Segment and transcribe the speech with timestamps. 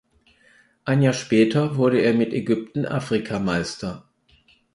[0.83, 4.09] Ein Jahr später wurde er mit Ägypten Afrikameister.